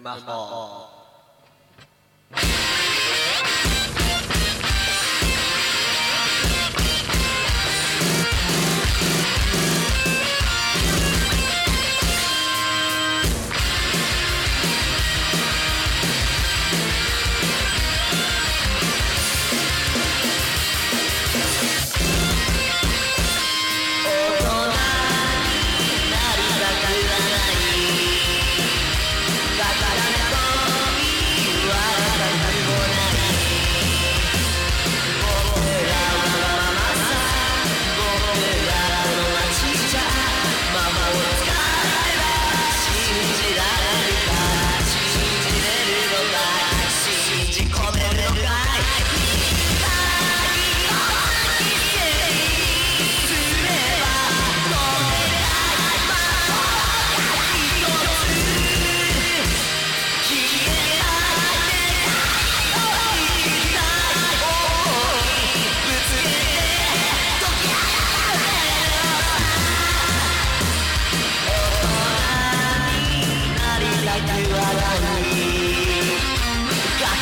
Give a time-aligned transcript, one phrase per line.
[0.00, 0.90] 蛮好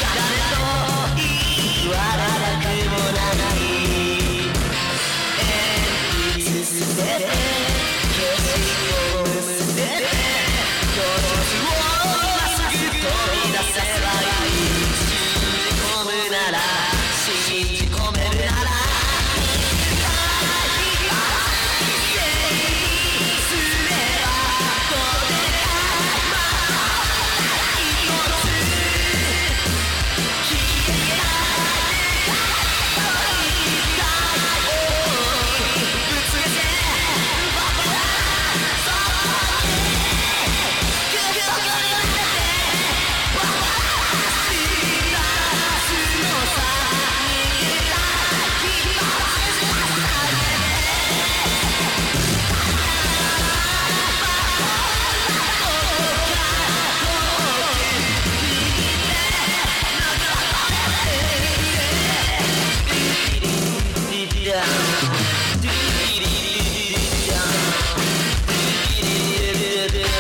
[0.00, 0.27] da, da.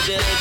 [0.08, 0.37] shit.